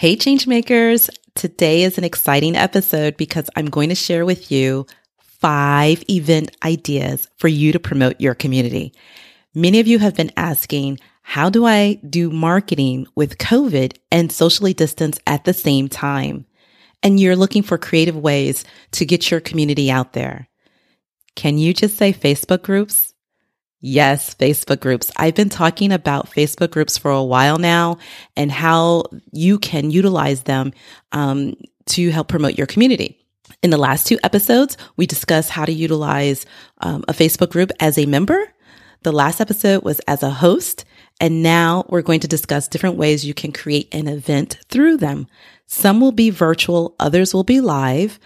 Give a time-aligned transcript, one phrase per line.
[0.00, 1.10] Hey, changemakers.
[1.34, 4.86] Today is an exciting episode because I'm going to share with you
[5.18, 8.94] five event ideas for you to promote your community.
[9.54, 14.72] Many of you have been asking, how do I do marketing with COVID and socially
[14.72, 16.46] distance at the same time?
[17.02, 20.48] And you're looking for creative ways to get your community out there.
[21.36, 23.12] Can you just say Facebook groups?
[23.80, 25.10] Yes, Facebook groups.
[25.16, 27.98] I've been talking about Facebook groups for a while now
[28.36, 30.72] and how you can utilize them
[31.12, 31.54] um,
[31.86, 33.16] to help promote your community.
[33.62, 36.44] In the last two episodes, we discussed how to utilize
[36.80, 38.52] um, a Facebook group as a member.
[39.02, 40.84] The last episode was as a host.
[41.20, 45.26] And now we're going to discuss different ways you can create an event through them.
[45.66, 48.18] Some will be virtual, others will be live.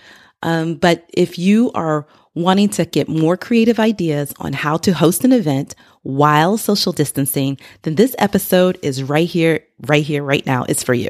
[0.42, 5.24] Um, but if you are wanting to get more creative ideas on how to host
[5.24, 10.64] an event while social distancing, then this episode is right here, right here, right now.
[10.64, 11.08] It's for you.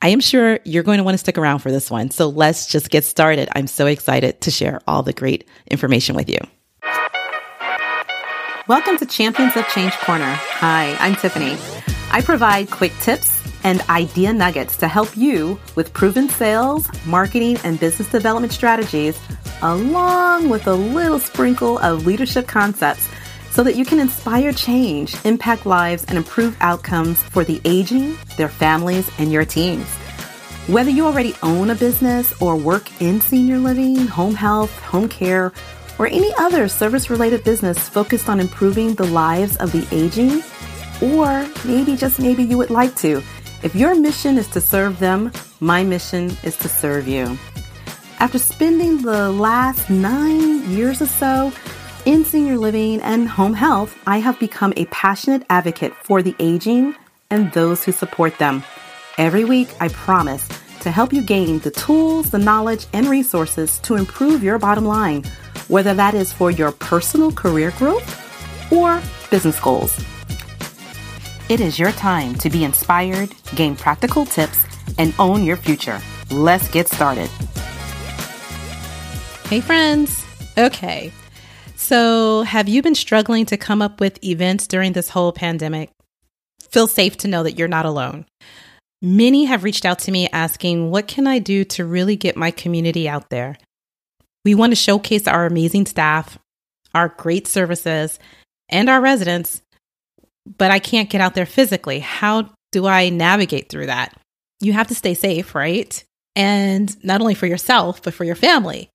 [0.00, 2.10] I am sure you're going to want to stick around for this one.
[2.10, 3.48] So let's just get started.
[3.54, 6.38] I'm so excited to share all the great information with you.
[8.66, 10.32] Welcome to Champions of Change Corner.
[10.32, 11.56] Hi, I'm Tiffany.
[12.10, 17.78] I provide quick tips and idea nuggets to help you with proven sales, marketing, and
[17.78, 19.18] business development strategies,
[19.62, 23.08] along with a little sprinkle of leadership concepts
[23.50, 28.48] so that you can inspire change, impact lives, and improve outcomes for the aging, their
[28.48, 29.86] families, and your teams.
[30.68, 35.52] Whether you already own a business or work in senior living, home health, home care,
[35.98, 40.42] or any other service related business focused on improving the lives of the aging,
[41.02, 43.22] or maybe just maybe you would like to
[43.62, 47.38] if your mission is to serve them, my mission is to serve you.
[48.18, 51.52] After spending the last nine years or so
[52.04, 56.94] in senior living and home health, I have become a passionate advocate for the aging
[57.30, 58.62] and those who support them.
[59.18, 60.46] Every week, I promise
[60.80, 65.22] to help you gain the tools, the knowledge, and resources to improve your bottom line,
[65.68, 69.00] whether that is for your personal career growth or
[69.30, 69.96] business goals.
[71.52, 74.64] It is your time to be inspired, gain practical tips,
[74.96, 76.00] and own your future.
[76.30, 77.28] Let's get started.
[79.50, 80.24] Hey, friends.
[80.56, 81.12] Okay.
[81.76, 85.90] So, have you been struggling to come up with events during this whole pandemic?
[86.70, 88.24] Feel safe to know that you're not alone.
[89.02, 92.50] Many have reached out to me asking, What can I do to really get my
[92.50, 93.58] community out there?
[94.46, 96.38] We want to showcase our amazing staff,
[96.94, 98.18] our great services,
[98.70, 99.60] and our residents
[100.46, 102.00] but I can't get out there physically.
[102.00, 104.16] How do I navigate through that?
[104.60, 106.02] You have to stay safe, right?
[106.34, 108.88] And not only for yourself, but for your family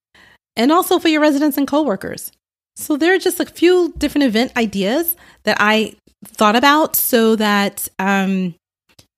[0.55, 2.31] and also for your residents and coworkers.
[2.75, 7.87] So there are just a few different event ideas that I thought about so that
[7.99, 8.55] um,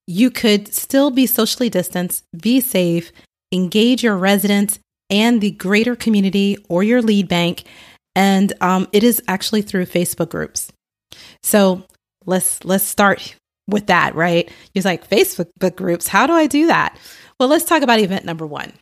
[0.05, 3.11] you could still be socially distanced, be safe,
[3.51, 4.79] engage your residents
[5.09, 7.63] and the greater community or your lead bank.
[8.15, 10.71] And um, it is actually through Facebook groups.
[11.41, 11.83] So
[12.29, 13.35] let's let's start
[13.67, 14.49] with that, right?
[14.73, 16.07] He's like Facebook groups.
[16.07, 16.97] How do I do that?
[17.39, 18.73] Well, let's talk about event number one.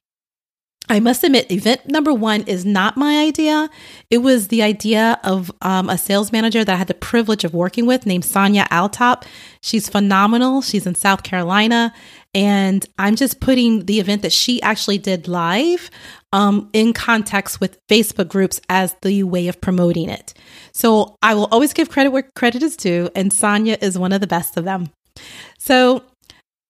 [0.89, 3.69] I must admit, event number one is not my idea.
[4.09, 7.53] It was the idea of um, a sales manager that I had the privilege of
[7.53, 9.23] working with named Sonia Altop.
[9.59, 10.61] She's phenomenal.
[10.61, 11.93] She's in South Carolina.
[12.33, 15.89] And I'm just putting the event that she actually did live
[16.33, 20.33] um, in context with Facebook groups as the way of promoting it.
[20.73, 24.21] So I will always give credit where credit is due, and Sonia is one of
[24.21, 24.89] the best of them.
[25.57, 26.03] So,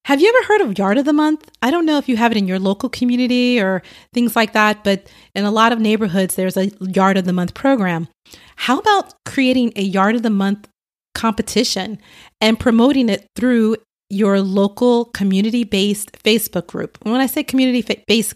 [0.05, 1.51] have you ever heard of Yard of the Month?
[1.61, 4.81] I don't know if you have it in your local community or things like that,
[4.85, 8.07] but in a lot of neighborhoods, there's a Yard of the Month program.
[8.55, 10.69] How about creating a Yard of the Month
[11.13, 11.99] competition
[12.39, 13.75] and promoting it through
[14.09, 16.97] your local community based Facebook group?
[17.01, 18.35] When I say community based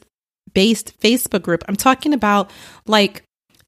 [0.53, 1.63] based Facebook group.
[1.67, 2.51] I'm talking about
[2.85, 3.23] like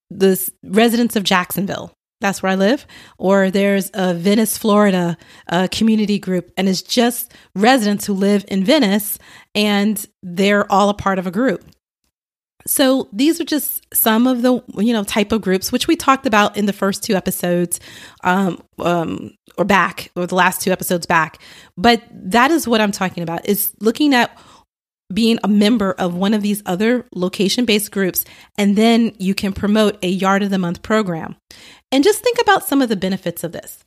[0.10, 1.94] the residents of Jacksonville.
[2.22, 2.88] That's where I live.
[3.18, 5.18] Or there's a Venice, Florida
[5.50, 9.20] uh, community group, and it's just residents who live in Venice
[9.54, 11.66] and they're all a part of a group.
[12.66, 16.26] So these are just some of the you know type of groups which we talked
[16.26, 17.80] about in the first two episodes,
[18.24, 21.42] um, um, or back or the last two episodes back.
[21.78, 24.38] But that is what I'm talking about is looking at
[25.12, 28.26] being a member of one of these other location based groups,
[28.58, 31.36] and then you can promote a yard of the month program.
[31.92, 33.84] And just think about some of the benefits of this.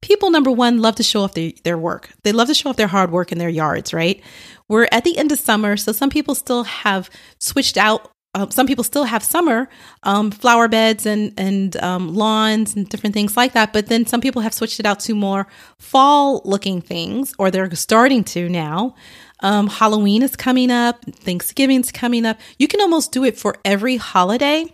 [0.00, 2.10] People, number one, love to show off their, their work.
[2.22, 4.22] They love to show off their hard work in their yards, right?
[4.68, 7.10] We're at the end of summer, so some people still have
[7.40, 9.68] switched out uh, some people still have summer
[10.02, 13.72] um, flower beds and and um, lawns and different things like that.
[13.72, 15.46] But then some people have switched it out to more
[15.78, 18.94] fall looking things, or they're starting to now.
[19.40, 22.38] Um, Halloween is coming up, Thanksgiving's coming up.
[22.58, 24.66] You can almost do it for every holiday.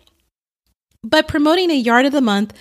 [1.02, 2.54] But promoting a yard of the month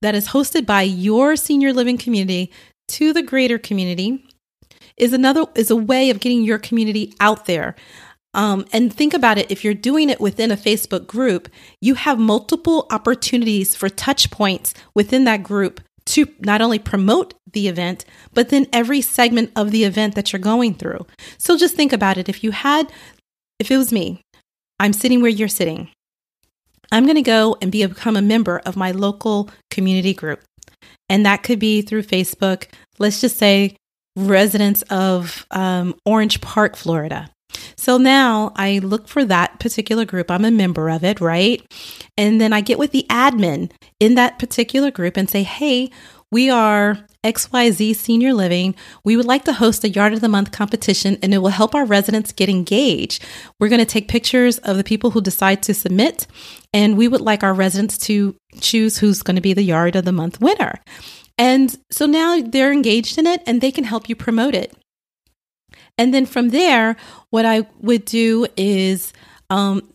[0.00, 2.50] that is hosted by your senior living community
[2.88, 4.24] to the greater community
[4.96, 7.74] is another is a way of getting your community out there.
[8.34, 11.48] Um, and think about it if you're doing it within a Facebook group,
[11.80, 17.68] you have multiple opportunities for touch points within that group to not only promote the
[17.68, 18.04] event,
[18.34, 21.06] but then every segment of the event that you're going through.
[21.38, 22.28] So just think about it.
[22.28, 22.90] If you had,
[23.58, 24.22] if it was me,
[24.80, 25.90] I'm sitting where you're sitting.
[26.90, 30.42] I'm going to go and be, become a member of my local community group.
[31.08, 32.66] And that could be through Facebook.
[32.98, 33.76] Let's just say
[34.16, 37.30] residents of um, Orange Park, Florida.
[37.76, 40.30] So now I look for that particular group.
[40.30, 41.62] I'm a member of it, right?
[42.16, 45.90] And then I get with the admin in that particular group and say, hey,
[46.30, 48.74] we are XYZ Senior Living.
[49.04, 51.74] We would like to host a Yard of the Month competition and it will help
[51.74, 53.22] our residents get engaged.
[53.60, 56.26] We're going to take pictures of the people who decide to submit,
[56.72, 60.06] and we would like our residents to choose who's going to be the Yard of
[60.06, 60.80] the Month winner.
[61.38, 64.74] And so now they're engaged in it and they can help you promote it.
[66.02, 66.96] And then from there,
[67.30, 69.12] what I would do is,
[69.50, 69.88] um,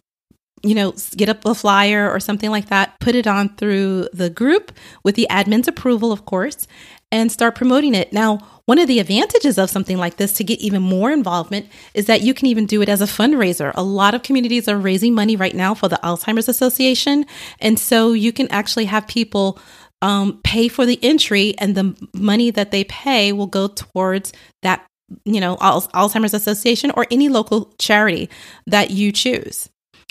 [0.63, 4.29] you know, get up a flyer or something like that, put it on through the
[4.29, 4.71] group
[5.03, 6.65] with the admin's approval, of course,
[7.11, 8.13] and start promoting it.
[8.13, 12.05] Now, one of the advantages of something like this to get even more involvement is
[12.05, 13.73] that you can even do it as a fundraiser.
[13.75, 17.25] A lot of communities are raising money right now for the Alzheimer's Association.
[17.59, 19.59] And so you can actually have people
[20.01, 24.31] um, pay for the entry, and the money that they pay will go towards
[24.61, 24.86] that
[25.25, 28.29] you know, Alzheimer's Association or any local charity
[28.65, 29.69] that you choose.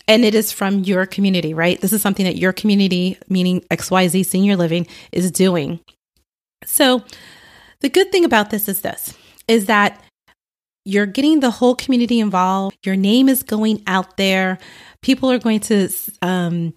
[0.09, 1.81] And it is from your community, right?
[1.81, 5.81] This is something that your community, meaning XYZ Senior Living, is doing.
[6.65, 7.03] So,
[7.81, 9.15] the good thing about this is this
[9.49, 10.03] is that
[10.85, 12.79] you're getting the whole community involved.
[12.85, 14.59] Your name is going out there.
[15.03, 15.89] People are going to
[16.23, 16.75] um,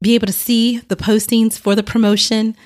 [0.00, 2.56] be able to see the postings for the promotion.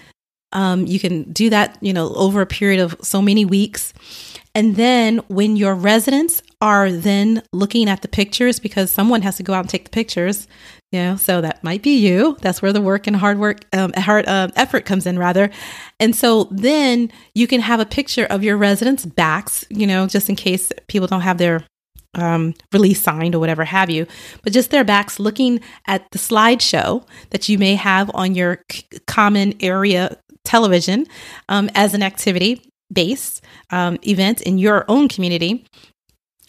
[0.53, 3.93] Um, you can do that, you know, over a period of so many weeks.
[4.55, 9.43] And then when your residents are then looking at the pictures, because someone has to
[9.43, 10.47] go out and take the pictures,
[10.91, 12.37] you know, so that might be you.
[12.43, 15.51] That's where the work and hard work, um, hard uh, effort comes in, rather.
[15.99, 20.29] And so then you can have a picture of your residents' backs, you know, just
[20.29, 21.65] in case people don't have their
[22.15, 24.07] um, release signed or whatever have you,
[24.43, 28.85] but just their backs looking at the slideshow that you may have on your c-
[29.07, 31.07] common area television
[31.49, 32.63] um, as an activity
[32.93, 35.65] based um, event in your own community.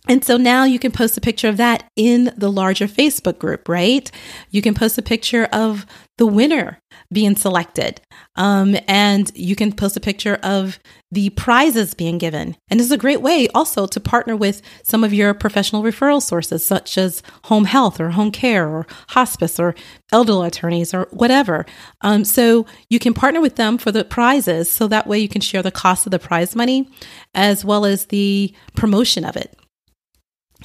[0.10, 3.70] And so now you can post a picture of that in the larger Facebook group,
[3.70, 4.12] right?
[4.50, 5.86] You can post a picture of
[6.18, 6.78] the winner
[7.12, 8.02] being selected.
[8.36, 10.78] Um, and you can post a picture of
[11.10, 12.58] the prizes being given.
[12.70, 16.22] And this is a great way also to partner with some of your professional referral
[16.22, 19.74] sources, such as home health or home care or hospice or
[20.12, 21.66] elder attorneys or whatever.
[22.02, 24.70] Um, so you can partner with them for the prizes.
[24.70, 26.90] So that way you can share the cost of the prize money
[27.34, 29.58] as well as the promotion of it.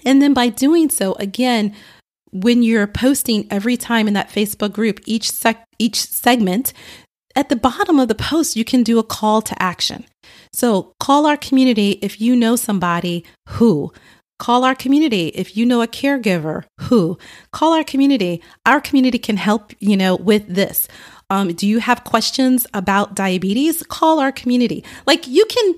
[0.04, 1.74] And then by doing so, again,
[2.30, 6.72] when you're posting every time in that Facebook group, each sec- each segment,
[7.36, 10.04] at the bottom of the post, you can do a call to action.
[10.52, 13.92] So call our community if you know somebody who.
[14.38, 17.18] Call our community if you know a caregiver who.
[17.52, 18.42] Call our community.
[18.66, 20.88] Our community can help, you know, with this.
[21.30, 23.82] Um, do you have questions about diabetes?
[23.84, 24.84] Call our community.
[25.06, 25.74] Like you can,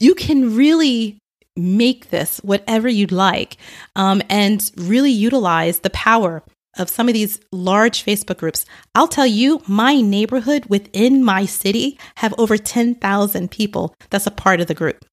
[0.00, 1.18] you can really
[1.56, 3.56] make this whatever you'd like
[3.94, 6.42] um, and really utilize the power
[6.78, 8.64] of some of these large Facebook groups.
[8.94, 14.60] I'll tell you, my neighborhood within my city have over 10,000 people that's a part
[14.60, 15.04] of the group.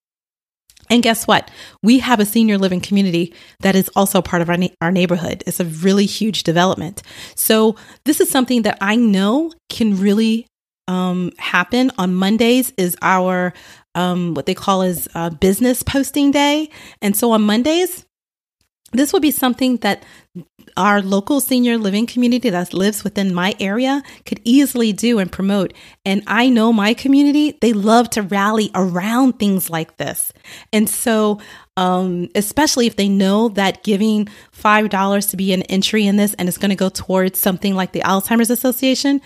[0.89, 1.49] And guess what?
[1.81, 5.43] We have a senior living community that is also part of our, na- our neighborhood.
[5.47, 7.01] It's a really huge development.
[7.35, 10.45] So, this is something that I know can really
[10.87, 13.53] um, happen on Mondays is our
[13.95, 16.69] um, what they call is uh, business posting day.
[17.01, 18.05] And so on Mondays,
[18.91, 20.03] this would be something that
[20.77, 25.73] our local senior living community that lives within my area could easily do and promote.
[26.05, 30.31] And I know my community, they love to rally around things like this.
[30.71, 31.39] And so,
[31.75, 36.47] um, especially if they know that giving $5 to be an entry in this and
[36.47, 39.21] it's going to go towards something like the Alzheimer's Association,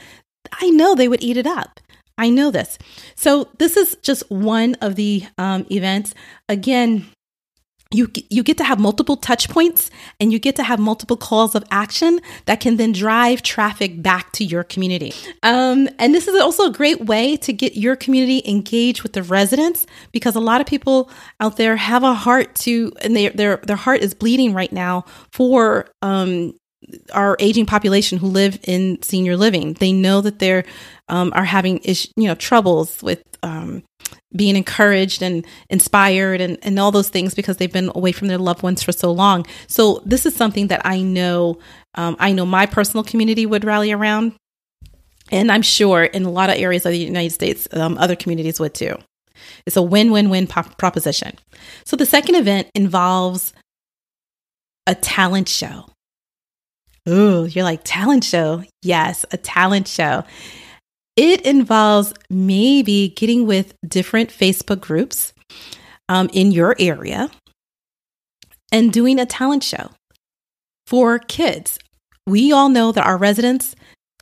[0.52, 1.80] I know they would eat it up.
[2.18, 2.78] I know this.
[3.16, 6.16] So, this is just one of the um, events.
[6.50, 7.06] Again,
[7.92, 9.90] you you get to have multiple touch points
[10.20, 14.32] and you get to have multiple calls of action that can then drive traffic back
[14.34, 15.14] to your community
[15.44, 19.24] um, and this is also a great way to get your community engaged with the
[19.24, 23.58] residents because a lot of people out there have a heart to and they, their
[23.58, 26.54] their heart is bleeding right now for um,
[27.14, 29.74] our aging population who live in senior living.
[29.74, 30.64] They know that they're
[31.10, 33.84] um, are having ish, you know troubles with um,
[34.36, 38.38] being encouraged and inspired and, and all those things because they've been away from their
[38.38, 39.46] loved ones for so long.
[39.68, 41.60] So this is something that I know
[41.96, 44.34] um, I know my personal community would rally around,
[45.32, 48.60] and I'm sure in a lot of areas of the United States, um, other communities
[48.60, 48.98] would too.
[49.66, 51.38] It's a win-win-win proposition.
[51.86, 53.54] So the second event involves
[54.86, 55.90] a talent show.
[57.08, 58.64] Ooh, you're like, talent show?
[58.82, 60.24] Yes, a talent show.
[61.16, 65.34] It involves maybe getting with different Facebook groups
[66.10, 67.30] um, in your area
[68.72, 69.92] and doing a talent show
[70.86, 71.80] for kids.
[72.26, 73.76] We all know that our residents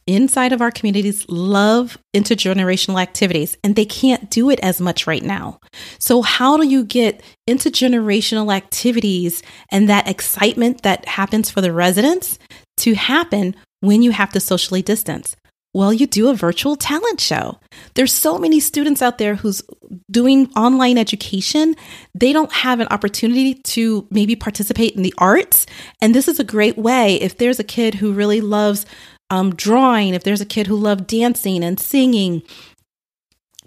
[0.07, 5.23] inside of our communities love intergenerational activities and they can't do it as much right
[5.23, 5.59] now.
[5.97, 12.37] So, how do you get intergenerational activities and that excitement that happens for the residents
[12.77, 15.35] to happen when you have to socially distance?
[15.75, 17.59] Well, you do a virtual talent show.
[17.95, 19.61] There's so many students out there who's
[20.09, 21.75] doing online education.
[22.13, 25.65] They don't have an opportunity to maybe participate in the arts.
[26.01, 28.85] And this is a great way if there's a kid who really loves
[29.29, 32.43] um, drawing, if there's a kid who loves dancing and singing,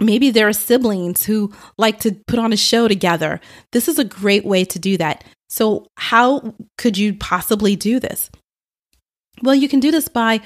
[0.01, 3.39] maybe there are siblings who like to put on a show together.
[3.73, 5.25] This is a great way to do that.
[5.51, 8.31] So, how could you possibly do this?
[9.43, 10.41] Well, you can do this by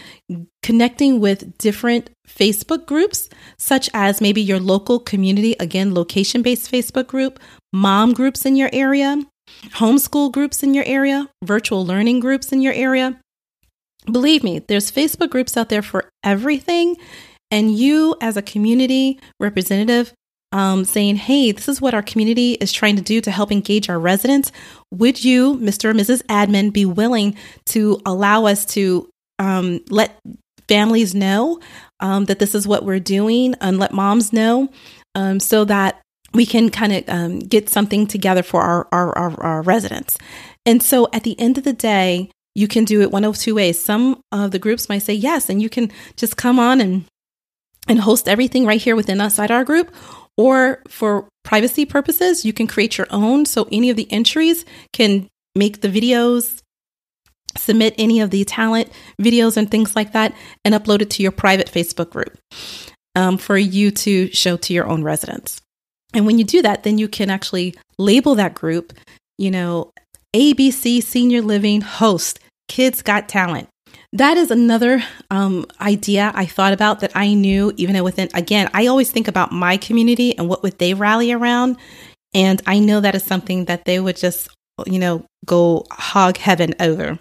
[0.63, 7.07] connecting with different Facebook groups, such as maybe your local community, again, location based Facebook
[7.07, 7.41] group,
[7.73, 9.23] mom groups in your area,
[9.75, 13.19] homeschool groups in your area, virtual learning groups in your area.
[14.07, 16.97] Believe me, there's Facebook groups out there for everything.
[17.51, 20.13] And you, as a community representative,
[20.53, 23.89] um, saying, hey, this is what our community is trying to do to help engage
[23.89, 24.53] our residents.
[24.91, 25.87] Would you, Mr.
[25.87, 26.23] or Mrs.
[26.25, 30.19] Admin, be willing to allow us to um, let
[30.69, 31.61] families know
[32.01, 34.69] um, that this is what we're doing and let moms know
[35.15, 36.01] um, so that
[36.35, 40.19] we can kind of um, get something together for our, our, our, our residents?
[40.67, 43.55] And so at the end of the day, you can do it one of two
[43.55, 43.81] ways.
[43.81, 47.05] Some of the groups might say yes, and you can just come on and
[47.89, 49.93] and host everything right here within inside our group
[50.37, 53.45] or for privacy purposes, you can create your own.
[53.45, 56.61] So any of the entries can make the videos,
[57.57, 60.35] submit any of the talent videos and things like that,
[60.65, 62.39] and upload it to your private Facebook group
[63.15, 65.61] um, for you to show to your own residents.
[66.15, 68.93] And when you do that, then you can actually label that group,
[69.39, 69.93] you know,
[70.35, 73.69] ABC Senior Living Host, Kids Got Talent
[74.13, 78.87] that is another um, idea I thought about that I knew even within, again, I
[78.87, 81.77] always think about my community and what would they rally around.
[82.35, 84.49] And I know that is something that they would just,
[84.87, 87.19] you know, go hog heaven over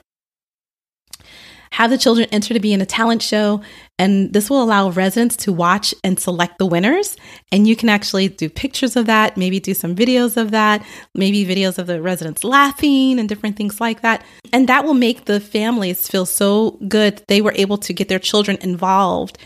[1.74, 3.62] have the children enter to be in a talent show.
[4.02, 7.16] And this will allow residents to watch and select the winners.
[7.52, 11.46] And you can actually do pictures of that, maybe do some videos of that, maybe
[11.46, 14.26] videos of the residents laughing and different things like that.
[14.52, 18.18] And that will make the families feel so good they were able to get their
[18.18, 19.38] children involved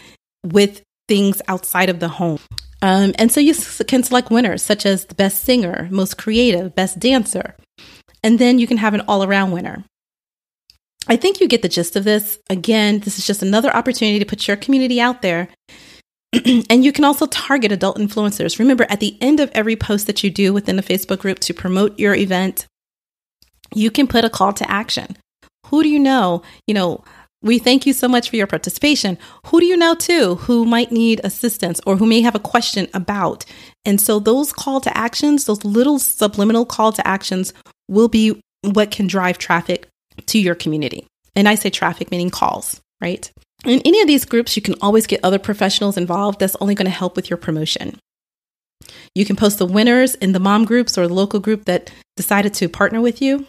[0.46, 2.40] with things outside of the home.
[2.82, 3.56] Um, and so you
[3.88, 7.58] can select winners such as the best singer, most creative, best dancer.
[8.24, 9.84] And then you can have an all around winner.
[11.08, 12.40] I think you get the gist of this.
[12.50, 15.50] Again, this is just another opportunity to put your community out there.
[16.70, 18.60] and you can also target adult influencers.
[18.60, 21.54] Remember, at the end of every post that you do within the Facebook group to
[21.54, 22.66] promote your event,
[23.74, 25.16] you can put a call to action.
[25.68, 26.42] Who do you know?
[26.68, 27.04] You know,
[27.42, 29.20] we thank you so much for your participation.
[29.48, 32.88] Who do you know too who might need assistance or who may have a question
[32.94, 33.46] about?
[33.86, 37.54] And so those call to actions, those little subliminal call to actions
[37.88, 39.88] will be what can drive traffic
[40.28, 41.06] to your community.
[41.36, 43.32] And I say traffic, meaning calls, right?
[43.66, 46.40] In any of these groups, you can always get other professionals involved.
[46.40, 47.98] That's only going to help with your promotion.
[49.16, 52.54] You can post the winners in the mom groups or the local group that decided
[52.56, 53.48] to partner with you.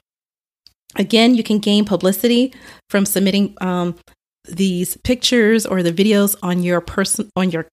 [0.96, 2.54] Again, you can gain publicity
[2.88, 3.96] from submitting um,
[4.49, 7.66] these pictures or the videos on your person on your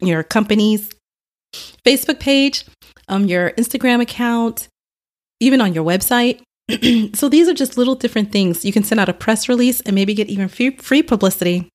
[0.00, 0.90] your company's
[1.84, 2.64] Facebook page,
[3.08, 4.68] um, your Instagram account,
[5.40, 6.40] even on your website.
[7.14, 8.64] so these are just little different things.
[8.64, 11.68] You can send out a press release and maybe get even free, free publicity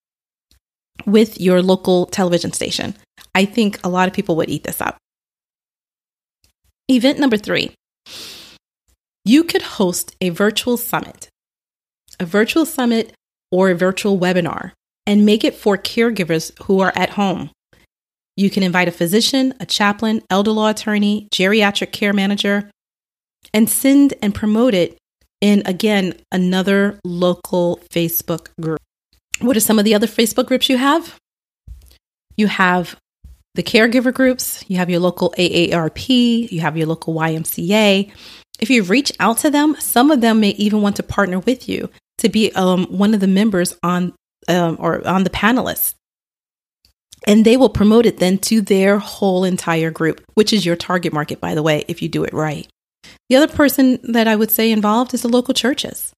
[1.04, 2.94] with your local television station.
[3.34, 4.96] I think a lot of people would eat this up.
[6.88, 7.74] Event number three
[9.24, 11.28] you could host a virtual summit,
[12.20, 13.12] a virtual summit
[13.50, 14.70] or a virtual webinar,
[15.04, 17.50] and make it for caregivers who are at home.
[18.36, 22.70] You can invite a physician, a chaplain, elder law attorney, geriatric care manager,
[23.52, 24.98] and send and promote it
[25.40, 28.80] in, again, another local Facebook group.
[29.40, 31.18] What are some of the other Facebook groups you have?
[32.36, 32.96] You have
[33.54, 38.12] the caregiver groups, you have your local AARP, you have your local YMCA.
[38.60, 41.68] If you reach out to them, some of them may even want to partner with
[41.68, 44.14] you to be um, one of the members on
[44.48, 45.94] um, or on the panelists.
[47.26, 51.12] And they will promote it then to their whole entire group, which is your target
[51.12, 52.68] market, by the way, if you do it right.
[53.28, 56.12] The other person that I would say involved is the local churches.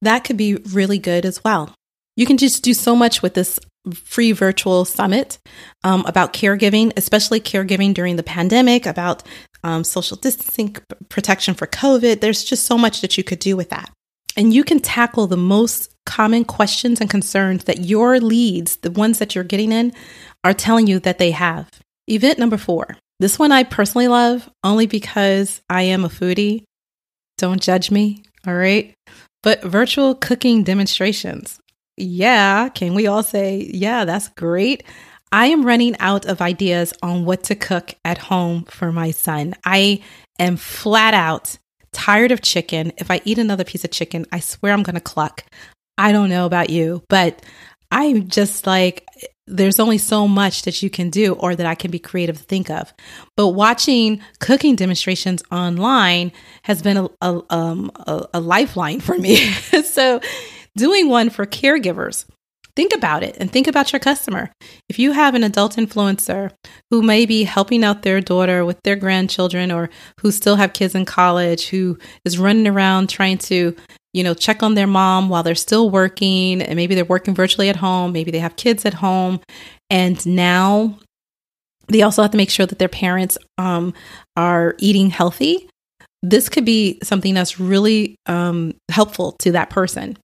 [0.00, 1.74] That could be really good as well.
[2.16, 3.58] You can just do so much with this
[3.94, 5.38] free virtual summit
[5.82, 9.22] um, about caregiving, especially caregiving during the pandemic, about
[9.64, 10.76] um, social distancing,
[11.08, 12.20] protection for COVID.
[12.20, 13.90] There's just so much that you could do with that.
[14.36, 19.18] And you can tackle the most common questions and concerns that your leads, the ones
[19.18, 19.92] that you're getting in,
[20.44, 21.68] are telling you that they have.
[22.08, 22.96] Event number four.
[23.22, 26.64] This one I personally love only because I am a foodie.
[27.38, 28.96] Don't judge me, all right?
[29.44, 31.60] But virtual cooking demonstrations.
[31.96, 34.82] Yeah, can we all say, yeah, that's great?
[35.30, 39.54] I am running out of ideas on what to cook at home for my son.
[39.64, 40.02] I
[40.40, 41.58] am flat out
[41.92, 42.90] tired of chicken.
[42.98, 45.44] If I eat another piece of chicken, I swear I'm going to cluck.
[45.96, 47.40] I don't know about you, but
[47.92, 49.06] I'm just like,
[49.46, 52.44] there's only so much that you can do or that I can be creative to
[52.44, 52.92] think of.
[53.36, 56.32] But watching cooking demonstrations online
[56.62, 59.36] has been a, a, um, a, a lifeline for me.
[59.84, 60.20] so,
[60.76, 62.24] doing one for caregivers,
[62.74, 64.50] think about it and think about your customer.
[64.88, 66.52] If you have an adult influencer
[66.90, 70.94] who may be helping out their daughter with their grandchildren or who still have kids
[70.94, 73.76] in college, who is running around trying to
[74.12, 77.68] you know, check on their mom while they're still working and maybe they're working virtually
[77.68, 79.40] at home, maybe they have kids at home
[79.90, 80.98] and now
[81.88, 83.94] they also have to make sure that their parents um,
[84.36, 85.68] are eating healthy.
[86.22, 90.16] This could be something that's really um, helpful to that person.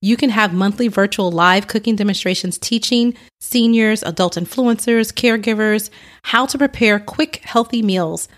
[0.00, 5.90] You can have monthly virtual live cooking demonstrations teaching seniors, adult influencers, caregivers
[6.22, 8.28] how to prepare quick, healthy meals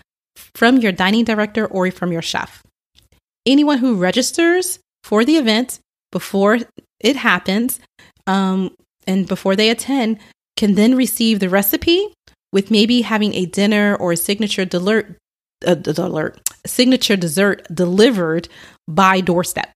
[0.55, 2.63] from your dining director or from your chef
[3.47, 5.79] anyone who registers for the event
[6.11, 6.59] before
[6.99, 7.79] it happens
[8.27, 8.75] um,
[9.07, 10.19] and before they attend
[10.57, 12.13] can then receive the recipe
[12.51, 15.17] with maybe having a dinner or a signature dessert,
[15.65, 18.49] uh, alert, signature dessert delivered
[18.85, 19.71] by doorstep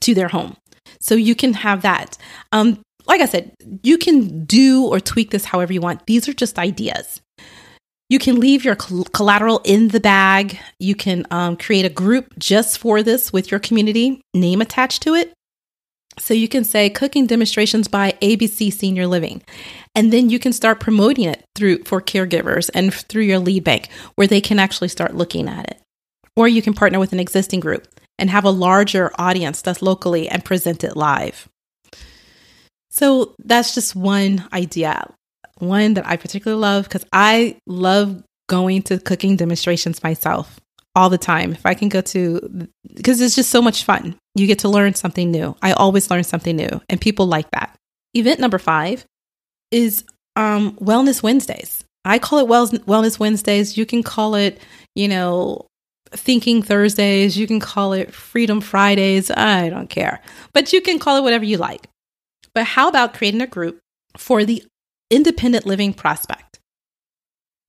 [0.00, 0.56] to their home.
[1.00, 2.16] So you can have that.
[2.50, 6.06] Um, like I said, you can do or tweak this however you want.
[6.06, 7.20] These are just ideas.
[8.08, 10.58] You can leave your collateral in the bag.
[10.78, 15.14] You can um, create a group just for this with your community name attached to
[15.14, 15.32] it.
[16.18, 19.42] So you can say cooking demonstrations by ABC Senior Living.
[19.94, 23.88] And then you can start promoting it through for caregivers and through your lead bank
[24.14, 25.80] where they can actually start looking at it.
[26.36, 27.88] Or you can partner with an existing group
[28.18, 31.48] and have a larger audience that's locally and present it live.
[32.90, 35.08] So that's just one idea
[35.64, 40.60] one that I particularly love because I love going to cooking demonstrations myself
[40.94, 41.52] all the time.
[41.52, 44.16] If I can go to, because it's just so much fun.
[44.34, 45.56] You get to learn something new.
[45.62, 47.76] I always learn something new, and people like that.
[48.14, 49.04] Event number five
[49.70, 50.04] is
[50.36, 51.84] um, Wellness Wednesdays.
[52.04, 53.76] I call it Wellness Wednesdays.
[53.76, 54.60] You can call it,
[54.94, 55.66] you know,
[56.10, 57.36] Thinking Thursdays.
[57.36, 59.30] You can call it Freedom Fridays.
[59.30, 60.20] I don't care.
[60.52, 61.88] But you can call it whatever you like.
[62.54, 63.80] But how about creating a group
[64.16, 64.62] for the
[65.14, 66.58] independent living prospect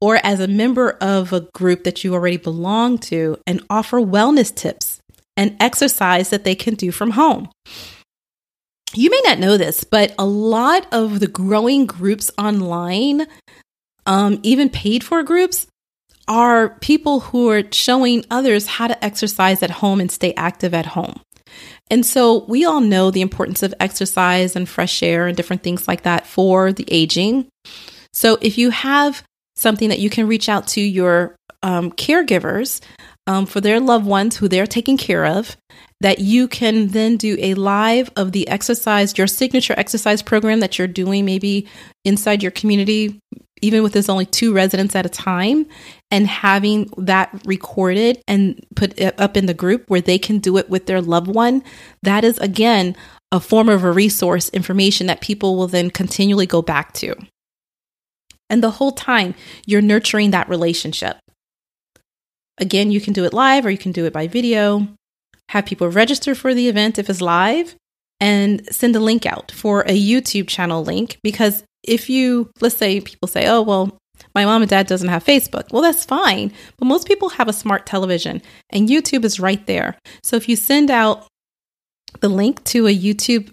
[0.02, 4.54] or as a member of a group that you already belong to and offer wellness
[4.54, 5.00] tips
[5.38, 7.50] and exercise that they can do from home.
[8.94, 13.26] You may not know this, but a lot of the growing groups online,
[14.06, 15.68] um, even paid for groups,
[16.28, 20.88] are people who are showing others how to exercise at home and stay active at
[20.88, 21.20] home.
[21.90, 25.88] And so we all know the importance of exercise and fresh air and different things
[25.88, 27.48] like that for the aging.
[28.12, 29.24] So if you have
[29.56, 32.82] something that you can reach out to your um, caregivers
[33.28, 35.56] um, for their loved ones who they're taking care of,
[36.02, 40.78] that you can then do a live of the exercise, your signature exercise program that
[40.78, 41.68] you're doing maybe
[42.04, 43.20] inside your community,
[43.62, 45.66] even with there's only two residents at a time,
[46.12, 50.70] and having that recorded and put up in the group where they can do it
[50.70, 51.64] with their loved one.
[52.04, 52.96] That is, again,
[53.32, 57.16] a form of a resource information that people will then continually go back to.
[58.50, 59.34] And the whole time,
[59.66, 61.18] you're nurturing that relationship.
[62.58, 64.88] Again, you can do it live or you can do it by video.
[65.50, 67.76] Have people register for the event if it's live
[68.20, 73.02] and send a link out for a YouTube channel link because if you let's say
[73.02, 73.98] people say, "Oh, well,
[74.34, 77.54] my mom and dad doesn't have Facebook." Well, that's fine, but most people have a
[77.54, 79.98] smart television and YouTube is right there.
[80.24, 81.28] So if you send out
[82.22, 83.52] the link to a YouTube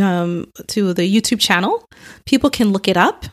[0.00, 1.86] um, to the YouTube channel,
[2.26, 3.26] people can look it up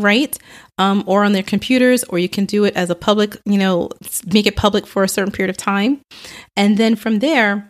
[0.00, 0.36] right?
[0.78, 3.90] Um, or on their computers, or you can do it as a public, you know,
[4.26, 6.00] make it public for a certain period of time.
[6.56, 7.68] And then from there,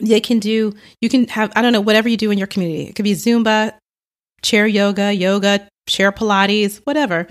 [0.00, 2.84] they can do, you can have, I don't know, whatever you do in your community.
[2.84, 3.74] It could be Zumba,
[4.42, 7.28] chair yoga, yoga, chair Pilates, whatever.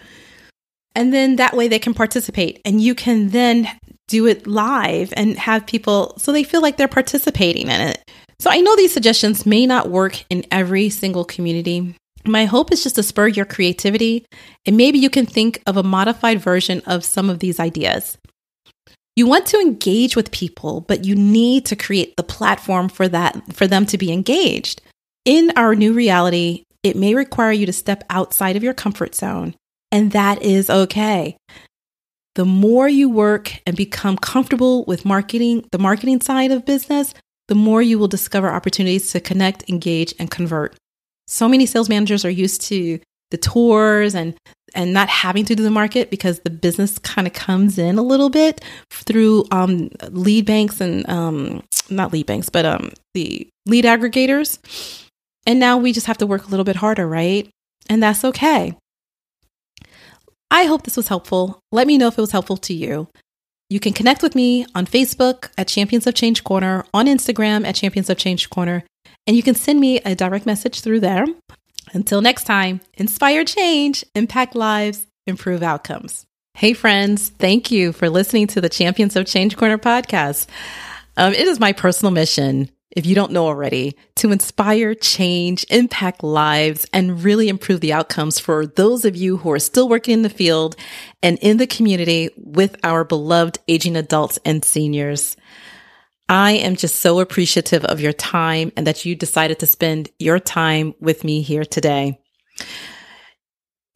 [0.95, 2.61] And then that way they can participate.
[2.65, 3.67] And you can then
[4.07, 8.03] do it live and have people so they feel like they're participating in it.
[8.39, 12.83] So I know these suggestions may not work in every single community, my hope is
[12.83, 14.25] just to spur your creativity,
[14.65, 18.17] and maybe you can think of a modified version of some of these ideas.
[19.15, 23.53] You want to engage with people, but you need to create the platform for that
[23.53, 24.81] for them to be engaged.
[25.25, 29.55] In our new reality, it may require you to step outside of your comfort zone,
[29.91, 31.37] and that is okay.
[32.35, 37.13] The more you work and become comfortable with marketing, the marketing side of business,
[37.49, 40.75] the more you will discover opportunities to connect, engage, and convert
[41.31, 42.99] so many sales managers are used to
[43.31, 44.35] the tours and
[44.75, 48.01] and not having to do the market because the business kind of comes in a
[48.01, 53.83] little bit through um, lead banks and um, not lead banks, but um, the lead
[53.83, 54.59] aggregators.
[55.45, 57.49] And now we just have to work a little bit harder, right?
[57.89, 58.77] And that's okay.
[60.49, 61.59] I hope this was helpful.
[61.73, 63.09] Let me know if it was helpful to you.
[63.69, 67.75] You can connect with me on Facebook at Champions of Change Corner, on Instagram at
[67.75, 68.83] Champions of Change Corner,
[69.27, 71.25] and you can send me a direct message through there.
[71.93, 76.25] Until next time, inspire change, impact lives, improve outcomes.
[76.53, 80.47] Hey, friends, thank you for listening to the Champions of Change Corner podcast.
[81.17, 86.23] Um, it is my personal mission, if you don't know already, to inspire change, impact
[86.23, 90.21] lives, and really improve the outcomes for those of you who are still working in
[90.21, 90.75] the field
[91.23, 95.37] and in the community with our beloved aging adults and seniors.
[96.31, 100.39] I am just so appreciative of your time and that you decided to spend your
[100.39, 102.21] time with me here today.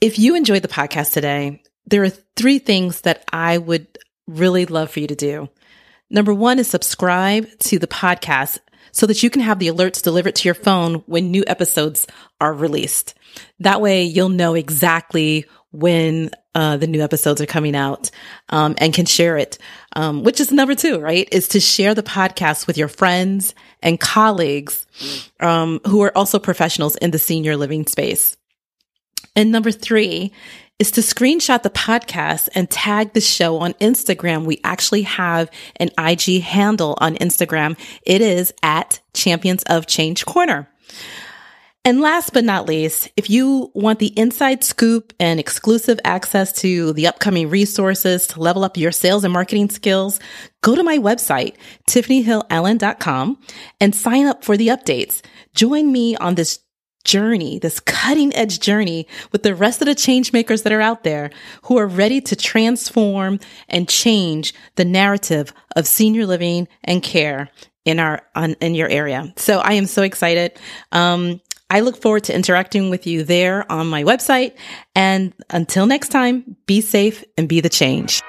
[0.01, 3.87] If you enjoyed the podcast today, there are three things that I would
[4.27, 5.47] really love for you to do.
[6.09, 8.59] Number one is subscribe to the podcast
[8.91, 12.05] so that you can have the alerts delivered to your phone when new episodes
[12.41, 13.13] are released.
[13.61, 15.45] That way you'll know exactly
[15.79, 18.09] when uh, the new episodes are coming out
[18.49, 19.57] um, and can share it.
[19.95, 21.27] Um, which is number two, right?
[21.31, 24.85] Is to share the podcast with your friends and colleagues
[25.39, 28.35] um, who are also professionals in the senior living space.
[29.35, 30.31] And number three
[30.79, 34.43] is to screenshot the podcast and tag the show on Instagram.
[34.45, 37.77] We actually have an IG handle on Instagram.
[38.05, 40.69] It is at Champions of Change Corner.
[41.85, 46.93] And last but not least, if you want the inside scoop and exclusive access to
[46.93, 50.19] the upcoming resources to level up your sales and marketing skills,
[50.61, 51.53] go to my website,
[51.87, 53.37] tiffanyhillallen.com
[53.79, 55.21] and sign up for the updates.
[55.53, 56.57] Join me on this
[57.03, 61.03] journey, this cutting edge journey with the rest of the change makers that are out
[61.03, 61.29] there
[61.65, 67.51] who are ready to transform and change the narrative of senior living and care
[67.85, 69.31] in our on, in your area.
[69.37, 70.59] So I am so excited.
[70.91, 74.53] Um, I look forward to interacting with you there on my website.
[74.95, 78.21] And until next time, be safe and be the change.